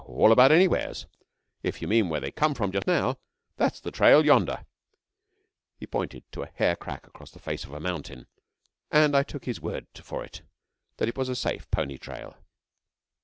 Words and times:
'Oh, 0.07 0.15
all 0.21 0.31
about 0.31 0.51
anywheres. 0.51 1.05
If 1.61 1.79
you 1.79 1.87
mean 1.87 2.09
where 2.09 2.19
they 2.19 2.31
come 2.31 2.55
from 2.55 2.71
just 2.71 2.87
now 2.87 3.19
that's 3.57 3.79
the 3.79 3.91
trail 3.91 4.25
yonder.' 4.25 4.65
He 5.77 5.85
pointed 5.85 6.23
to 6.31 6.41
a 6.41 6.47
hair 6.49 6.75
crack 6.75 7.05
across 7.05 7.29
the 7.29 7.37
face 7.37 7.65
of 7.65 7.71
a 7.71 7.79
mountain, 7.79 8.25
and 8.89 9.15
I 9.15 9.21
took 9.21 9.45
his 9.45 9.61
word 9.61 9.85
for 9.93 10.23
it 10.23 10.41
that 10.97 11.07
it 11.07 11.19
was 11.19 11.29
a 11.29 11.35
safe 11.35 11.69
pony 11.69 11.99
trail. 11.99 12.35